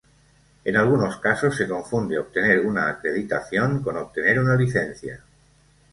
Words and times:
En 0.65 0.77
algunos 0.77 1.17
casos 1.17 1.55
se 1.55 1.67
confunde 1.69 2.17
obtener 2.17 2.61
una 2.61 2.89
acreditación 2.89 3.83
con 3.83 3.97
obtener 3.97 4.39
una 4.39 4.55
licencia. 4.55 5.21